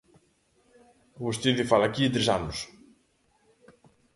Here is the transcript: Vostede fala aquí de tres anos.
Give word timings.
Vostede 1.25 1.63
fala 1.71 1.85
aquí 1.87 2.01
de 2.05 2.13
tres 2.15 2.27
anos. 2.39 2.57